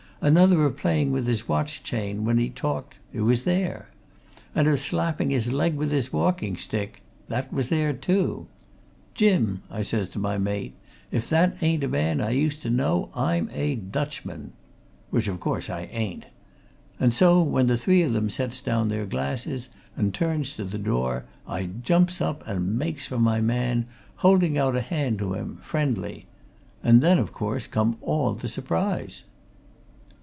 [0.23, 3.89] Another of playing with his watch chain when he talked it was there!
[4.53, 8.45] And of slapping his leg with his walking stick that was there, too!
[9.15, 10.75] 'Jim!' I says to my mate,
[11.11, 14.51] 'if that ain't a man I used to know, I'm a Dutchman!'
[15.09, 16.27] Which, of course, I ain't.
[16.99, 20.77] And so, when the three of 'em sets down their glasses and turns to the
[20.77, 23.87] door, I jumps up and makes for my man,
[24.17, 26.27] holding out a hand to him, friendly.
[26.83, 29.23] And then, of course, come all the surprise!"